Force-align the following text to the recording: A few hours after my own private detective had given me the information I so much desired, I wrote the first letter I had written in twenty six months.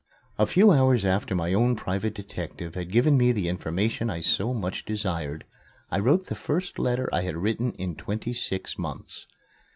A 0.39 0.47
few 0.47 0.71
hours 0.71 1.05
after 1.05 1.35
my 1.35 1.53
own 1.53 1.75
private 1.75 2.15
detective 2.15 2.73
had 2.73 2.89
given 2.91 3.19
me 3.19 3.31
the 3.31 3.47
information 3.47 4.09
I 4.09 4.21
so 4.21 4.51
much 4.51 4.83
desired, 4.83 5.45
I 5.91 5.99
wrote 5.99 6.25
the 6.25 6.33
first 6.33 6.79
letter 6.79 7.07
I 7.13 7.21
had 7.21 7.37
written 7.37 7.73
in 7.73 7.95
twenty 7.95 8.33
six 8.33 8.79
months. 8.79 9.27